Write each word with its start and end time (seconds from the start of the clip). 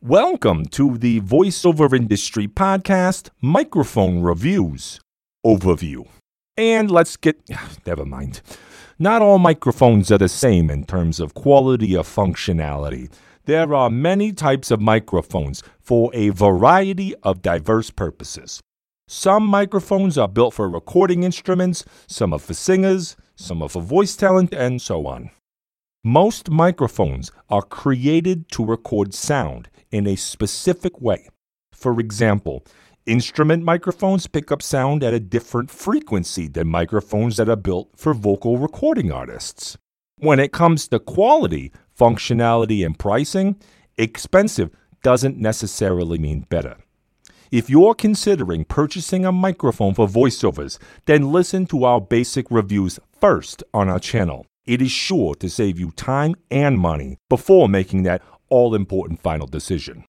Welcome 0.00 0.66
to 0.66 0.96
the 0.96 1.20
voiceover 1.22 1.92
industry 1.92 2.46
podcast, 2.46 3.30
Microphone 3.42 4.20
Reviews 4.22 5.00
Overview. 5.44 6.06
And 6.56 6.88
let's 6.88 7.16
get, 7.16 7.36
never 7.86 8.04
mind. 8.04 8.40
Not 9.00 9.22
all 9.22 9.38
microphones 9.38 10.12
are 10.12 10.18
the 10.18 10.28
same 10.28 10.70
in 10.70 10.84
terms 10.84 11.18
of 11.18 11.34
quality 11.34 11.96
or 11.96 12.04
functionality. 12.04 13.10
There 13.46 13.74
are 13.74 13.90
many 13.90 14.32
types 14.32 14.70
of 14.70 14.80
microphones 14.80 15.64
for 15.80 16.12
a 16.14 16.28
variety 16.28 17.16
of 17.24 17.42
diverse 17.42 17.90
purposes. 17.90 18.60
Some 19.08 19.44
microphones 19.44 20.16
are 20.16 20.28
built 20.28 20.54
for 20.54 20.70
recording 20.70 21.24
instruments, 21.24 21.84
some 22.06 22.32
are 22.32 22.38
for 22.38 22.54
singers, 22.54 23.16
some 23.34 23.62
are 23.62 23.68
for 23.68 23.82
voice 23.82 24.14
talent, 24.14 24.54
and 24.54 24.80
so 24.80 25.08
on. 25.08 25.30
Most 26.04 26.50
microphones 26.50 27.32
are 27.50 27.62
created 27.62 28.48
to 28.52 28.64
record 28.64 29.12
sound 29.12 29.68
in 29.90 30.06
a 30.06 30.16
specific 30.16 31.00
way. 31.00 31.28
For 31.72 32.00
example, 32.00 32.64
instrument 33.06 33.64
microphones 33.64 34.26
pick 34.26 34.52
up 34.52 34.62
sound 34.62 35.02
at 35.02 35.14
a 35.14 35.20
different 35.20 35.70
frequency 35.70 36.48
than 36.48 36.68
microphones 36.68 37.36
that 37.36 37.48
are 37.48 37.56
built 37.56 37.90
for 37.96 38.14
vocal 38.14 38.58
recording 38.58 39.10
artists. 39.10 39.78
When 40.18 40.40
it 40.40 40.52
comes 40.52 40.88
to 40.88 40.98
quality, 40.98 41.72
functionality, 41.98 42.84
and 42.84 42.98
pricing, 42.98 43.56
expensive 43.96 44.70
doesn't 45.02 45.38
necessarily 45.38 46.18
mean 46.18 46.40
better. 46.48 46.76
If 47.50 47.70
you're 47.70 47.94
considering 47.94 48.64
purchasing 48.64 49.24
a 49.24 49.32
microphone 49.32 49.94
for 49.94 50.06
voiceovers, 50.06 50.78
then 51.06 51.32
listen 51.32 51.66
to 51.66 51.84
our 51.84 52.00
basic 52.00 52.50
reviews 52.50 52.98
first 53.20 53.62
on 53.72 53.88
our 53.88 53.98
channel. 53.98 54.44
It 54.66 54.82
is 54.82 54.90
sure 54.90 55.34
to 55.36 55.48
save 55.48 55.80
you 55.80 55.92
time 55.92 56.34
and 56.50 56.78
money 56.78 57.16
before 57.30 57.68
making 57.68 58.02
that 58.02 58.22
all 58.50 58.74
important 58.74 59.20
final 59.20 59.46
decision. 59.46 60.04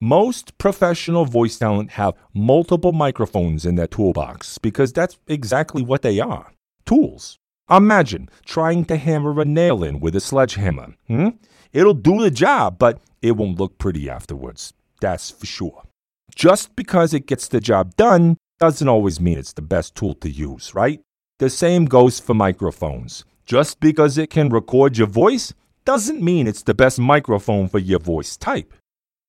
Most 0.00 0.58
professional 0.58 1.24
voice 1.24 1.58
talent 1.58 1.92
have 1.92 2.14
multiple 2.34 2.92
microphones 2.92 3.64
in 3.64 3.76
their 3.76 3.86
toolbox 3.86 4.58
because 4.58 4.92
that's 4.92 5.18
exactly 5.28 5.82
what 5.82 6.02
they 6.02 6.18
are 6.18 6.52
tools. 6.84 7.38
Imagine 7.70 8.28
trying 8.44 8.84
to 8.86 8.96
hammer 8.96 9.40
a 9.40 9.44
nail 9.44 9.84
in 9.84 10.00
with 10.00 10.16
a 10.16 10.20
sledgehammer. 10.20 10.94
Hmm? 11.06 11.28
It'll 11.72 11.94
do 11.94 12.20
the 12.20 12.30
job, 12.30 12.78
but 12.78 13.00
it 13.22 13.32
won't 13.32 13.58
look 13.58 13.78
pretty 13.78 14.10
afterwards. 14.10 14.72
That's 15.00 15.30
for 15.30 15.46
sure. 15.46 15.84
Just 16.34 16.74
because 16.76 17.14
it 17.14 17.26
gets 17.26 17.48
the 17.48 17.60
job 17.60 17.96
done 17.96 18.36
doesn't 18.58 18.88
always 18.88 19.20
mean 19.20 19.38
it's 19.38 19.52
the 19.52 19.62
best 19.62 19.94
tool 19.94 20.14
to 20.16 20.30
use, 20.30 20.74
right? 20.74 21.00
The 21.38 21.50
same 21.50 21.86
goes 21.86 22.20
for 22.20 22.34
microphones. 22.34 23.24
Just 23.46 23.80
because 23.80 24.18
it 24.18 24.30
can 24.30 24.48
record 24.48 24.98
your 24.98 25.08
voice 25.08 25.52
doesn't 25.84 26.22
mean 26.22 26.46
it's 26.46 26.62
the 26.62 26.74
best 26.74 26.98
microphone 26.98 27.68
for 27.68 27.78
your 27.78 27.98
voice 27.98 28.36
type. 28.36 28.72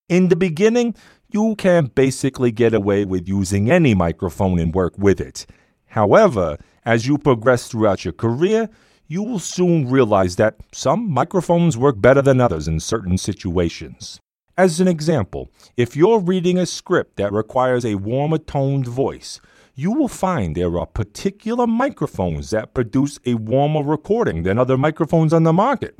In 0.09 0.29
the 0.29 0.35
beginning, 0.35 0.95
you 1.31 1.55
can 1.55 1.87
basically 1.87 2.51
get 2.51 2.73
away 2.73 3.05
with 3.05 3.27
using 3.27 3.71
any 3.71 3.95
microphone 3.95 4.59
and 4.59 4.73
work 4.73 4.97
with 4.97 5.19
it. 5.19 5.45
However, 5.87 6.57
as 6.85 7.07
you 7.07 7.17
progress 7.17 7.67
throughout 7.67 8.05
your 8.05 8.13
career, 8.13 8.69
you 9.07 9.23
will 9.23 9.39
soon 9.39 9.89
realize 9.89 10.35
that 10.37 10.55
some 10.71 11.09
microphones 11.09 11.77
work 11.77 11.99
better 11.99 12.21
than 12.21 12.41
others 12.41 12.67
in 12.67 12.79
certain 12.79 13.17
situations. 13.17 14.19
As 14.57 14.79
an 14.79 14.87
example, 14.87 15.49
if 15.77 15.95
you're 15.95 16.19
reading 16.19 16.59
a 16.59 16.65
script 16.65 17.17
that 17.17 17.33
requires 17.33 17.85
a 17.85 17.95
warmer 17.95 18.37
toned 18.37 18.87
voice, 18.87 19.41
you 19.75 19.91
will 19.91 20.07
find 20.07 20.55
there 20.55 20.77
are 20.77 20.85
particular 20.85 21.65
microphones 21.65 22.51
that 22.51 22.75
produce 22.75 23.19
a 23.25 23.33
warmer 23.33 23.81
recording 23.81 24.43
than 24.43 24.59
other 24.59 24.77
microphones 24.77 25.33
on 25.33 25.43
the 25.43 25.53
market. 25.53 25.97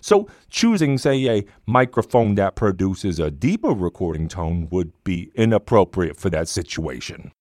So, 0.00 0.28
choosing, 0.50 0.98
say, 0.98 1.28
a 1.28 1.44
microphone 1.66 2.34
that 2.36 2.56
produces 2.56 3.18
a 3.18 3.30
deeper 3.30 3.70
recording 3.70 4.28
tone 4.28 4.68
would 4.70 4.92
be 5.04 5.30
inappropriate 5.34 6.16
for 6.16 6.30
that 6.30 6.48
situation. 6.48 7.32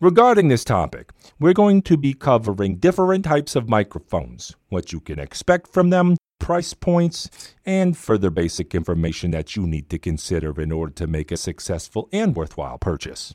Regarding 0.00 0.46
this 0.46 0.62
topic, 0.64 1.10
we're 1.40 1.52
going 1.52 1.82
to 1.82 1.96
be 1.96 2.14
covering 2.14 2.76
different 2.76 3.24
types 3.24 3.56
of 3.56 3.68
microphones, 3.68 4.54
what 4.68 4.92
you 4.92 5.00
can 5.00 5.18
expect 5.18 5.66
from 5.72 5.90
them, 5.90 6.16
price 6.38 6.72
points, 6.72 7.28
and 7.66 7.96
further 7.96 8.30
basic 8.30 8.76
information 8.76 9.32
that 9.32 9.56
you 9.56 9.66
need 9.66 9.90
to 9.90 9.98
consider 9.98 10.60
in 10.60 10.70
order 10.70 10.92
to 10.92 11.08
make 11.08 11.32
a 11.32 11.36
successful 11.36 12.08
and 12.12 12.36
worthwhile 12.36 12.78
purchase. 12.78 13.34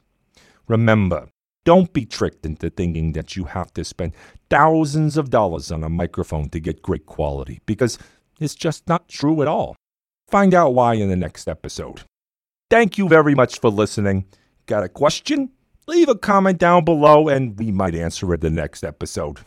Remember, 0.69 1.27
don't 1.65 1.91
be 1.91 2.05
tricked 2.05 2.45
into 2.45 2.69
thinking 2.69 3.11
that 3.11 3.35
you 3.35 3.43
have 3.43 3.73
to 3.73 3.83
spend 3.83 4.13
thousands 4.49 5.17
of 5.17 5.29
dollars 5.29 5.69
on 5.71 5.83
a 5.83 5.89
microphone 5.89 6.47
to 6.49 6.59
get 6.61 6.81
great 6.81 7.05
quality, 7.05 7.59
because 7.65 7.99
is 8.39 8.55
just 8.55 8.87
not 8.87 9.07
true 9.07 9.41
at 9.41 9.47
all. 9.47 9.75
Find 10.27 10.53
out 10.53 10.73
why 10.73 10.95
in 10.95 11.09
the 11.09 11.15
next 11.15 11.47
episode. 11.47 12.01
Thank 12.69 12.97
you 12.97 13.07
very 13.07 13.35
much 13.35 13.59
for 13.59 13.69
listening. 13.69 14.25
Got 14.65 14.83
a 14.83 14.89
question? 14.89 15.51
Leave 15.87 16.09
a 16.09 16.15
comment 16.15 16.57
down 16.57 16.85
below 16.85 17.27
and 17.27 17.57
we 17.59 17.71
might 17.71 17.93
answer 17.93 18.33
it 18.33 18.41
the 18.41 18.49
next 18.49 18.83
episode. 18.83 19.39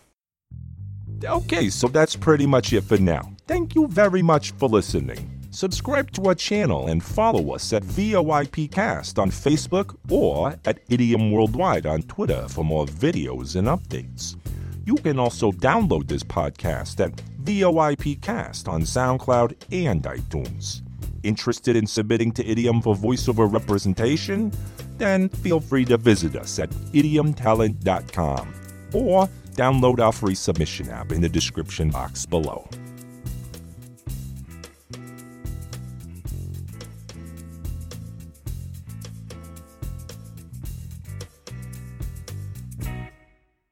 Okay, 1.24 1.70
so 1.70 1.88
that's 1.88 2.14
pretty 2.14 2.46
much 2.46 2.72
it 2.72 2.84
for 2.84 2.98
now. 2.98 3.32
Thank 3.46 3.74
you 3.74 3.88
very 3.88 4.22
much 4.22 4.52
for 4.52 4.68
listening. 4.68 5.36
Subscribe 5.50 6.10
to 6.12 6.26
our 6.26 6.34
channel 6.34 6.88
and 6.88 7.02
follow 7.02 7.54
us 7.54 7.72
at 7.72 7.82
VOIPcast 7.82 9.18
on 9.18 9.30
Facebook 9.30 9.96
or 10.10 10.54
at 10.66 10.80
Idiom 10.90 11.32
Worldwide 11.32 11.86
on 11.86 12.02
Twitter 12.02 12.46
for 12.48 12.62
more 12.62 12.84
videos 12.84 13.56
and 13.56 13.66
updates. 13.66 14.36
You 14.84 14.96
can 14.96 15.18
also 15.18 15.52
download 15.52 16.08
this 16.08 16.22
podcast 16.22 17.02
at 17.02 17.16
VOIPcast 17.46 18.68
on 18.68 18.82
SoundCloud 18.82 19.54
and 19.72 20.02
iTunes. 20.02 20.82
Interested 21.22 21.76
in 21.76 21.86
submitting 21.86 22.32
to 22.32 22.44
Idiom 22.44 22.82
for 22.82 22.94
voiceover 22.94 23.50
representation? 23.50 24.52
Then 24.98 25.28
feel 25.28 25.60
free 25.60 25.84
to 25.86 25.96
visit 25.96 26.36
us 26.36 26.58
at 26.58 26.70
idiomtalent.com 26.92 28.54
or 28.92 29.28
download 29.52 30.00
our 30.00 30.12
free 30.12 30.34
submission 30.34 30.90
app 30.90 31.12
in 31.12 31.20
the 31.20 31.28
description 31.28 31.90
box 31.90 32.26
below. 32.26 32.68